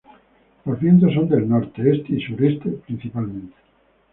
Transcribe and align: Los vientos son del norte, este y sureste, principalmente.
Los 0.65 0.79
vientos 0.79 1.13
son 1.13 1.29
del 1.29 1.47
norte, 1.47 1.95
este 1.95 2.15
y 2.15 2.21
sureste, 2.23 2.69
principalmente. 2.87 3.53